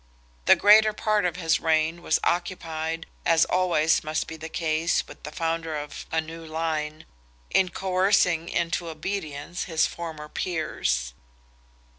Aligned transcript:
The 0.45 0.55
greater 0.55 0.93
part 0.93 1.25
of 1.25 1.35
his 1.35 1.59
reign 1.59 2.01
was 2.01 2.19
occupied, 2.23 3.05
as 3.23 3.45
always 3.45 4.03
must 4.03 4.25
be 4.25 4.35
the 4.35 4.49
case 4.49 5.07
with 5.07 5.21
the 5.21 5.31
founder 5.31 5.77
of 5.77 6.07
a 6.11 6.19
new 6.19 6.43
line, 6.43 7.05
in 7.51 7.69
coercing 7.69 8.49
into 8.49 8.89
obedience 8.89 9.65
his 9.65 9.85
former 9.85 10.27
peers. 10.27 11.13